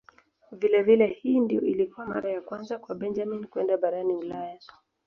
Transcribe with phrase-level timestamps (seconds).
[0.51, 4.59] Vilevile hii ndiyo ilikuwa mara ya kwanza kwa Benjamin kwenda barani Ulaya.